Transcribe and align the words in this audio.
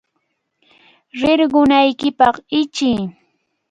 ¡Rirqunaykipaq 1.19 2.35
ichiy! 2.59 3.01